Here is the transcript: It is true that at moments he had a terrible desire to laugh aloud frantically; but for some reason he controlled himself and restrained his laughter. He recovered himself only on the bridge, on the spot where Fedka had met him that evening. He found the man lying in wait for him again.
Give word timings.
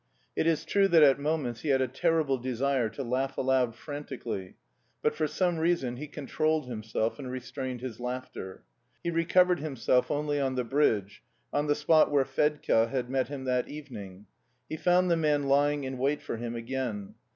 It 0.35 0.47
is 0.47 0.65
true 0.65 0.87
that 0.87 1.03
at 1.03 1.19
moments 1.19 1.61
he 1.61 1.69
had 1.69 1.79
a 1.79 1.87
terrible 1.87 2.39
desire 2.39 2.89
to 2.89 3.03
laugh 3.03 3.37
aloud 3.37 3.75
frantically; 3.75 4.55
but 5.03 5.13
for 5.15 5.27
some 5.27 5.59
reason 5.59 5.97
he 5.97 6.07
controlled 6.07 6.65
himself 6.67 7.19
and 7.19 7.29
restrained 7.29 7.81
his 7.81 7.99
laughter. 7.99 8.63
He 9.03 9.11
recovered 9.11 9.59
himself 9.59 10.09
only 10.09 10.39
on 10.39 10.55
the 10.55 10.63
bridge, 10.63 11.21
on 11.53 11.67
the 11.67 11.75
spot 11.75 12.09
where 12.09 12.25
Fedka 12.25 12.87
had 12.89 13.11
met 13.11 13.27
him 13.27 13.43
that 13.43 13.67
evening. 13.67 14.25
He 14.67 14.75
found 14.75 15.11
the 15.11 15.15
man 15.17 15.43
lying 15.43 15.83
in 15.83 15.99
wait 15.99 16.23
for 16.23 16.37
him 16.37 16.55
again. 16.55 17.13